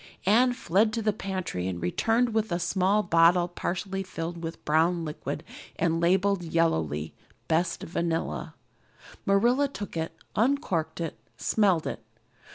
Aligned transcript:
Anne 0.25 0.51
fled 0.51 0.91
to 0.91 0.99
the 0.99 1.13
pantry 1.13 1.67
and 1.67 1.79
returned 1.79 2.33
with 2.33 2.51
a 2.51 2.57
small 2.57 3.03
bottle 3.03 3.47
partially 3.47 4.01
filled 4.01 4.41
with 4.43 4.55
a 4.55 4.65
brown 4.65 5.05
liquid 5.05 5.43
and 5.75 6.01
labeled 6.01 6.41
yellowly, 6.43 7.13
"Best 7.47 7.83
Vanilla." 7.83 8.55
Marilla 9.27 9.67
took 9.67 9.95
it, 9.95 10.15
uncorked 10.35 10.99
it, 10.99 11.19
smelled 11.37 11.85
it. 11.85 12.03